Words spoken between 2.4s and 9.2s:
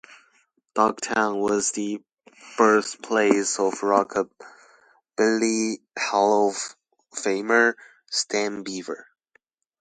birthplace of Rockabilly Hall of Famer, Stan Beaver.